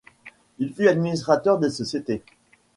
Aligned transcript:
Il 0.57 0.73
fut 0.73 0.87
administrateur 0.87 1.59
de 1.59 1.69
sociétés. 1.69 2.23